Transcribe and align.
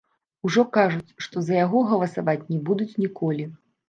Ужо 0.47 0.61
кажуць 0.77 1.13
што 1.25 1.43
за 1.49 1.53
яго 1.59 1.81
галасаваць 1.91 2.47
не 2.53 2.57
будуць 2.71 2.97
ніколі. 3.05 3.45